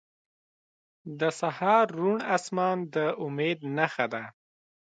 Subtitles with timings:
[1.19, 4.23] •د سهار روڼ آسمان د امید نښه ده.